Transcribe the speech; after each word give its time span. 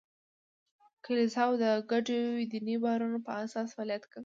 کلیساوې 1.05 1.55
د 1.63 1.65
ګډو 1.91 2.19
دیني 2.51 2.75
باورونو 2.83 3.19
په 3.25 3.31
اساس 3.43 3.67
فعالیت 3.75 4.03
کوي. 4.11 4.19